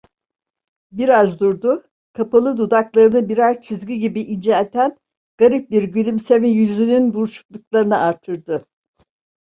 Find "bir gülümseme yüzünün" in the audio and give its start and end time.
5.71-7.13